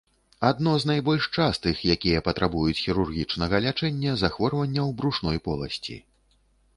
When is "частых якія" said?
1.41-2.23